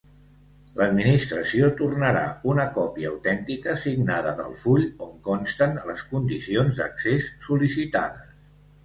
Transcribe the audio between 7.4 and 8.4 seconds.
sol·licitades.